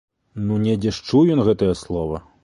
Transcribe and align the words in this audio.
Ну 0.45 0.55
недзе 0.61 0.93
ж 0.99 1.03
чуў 1.09 1.29
ён 1.35 1.43
гэтае 1.49 1.69
слова! 1.83 2.17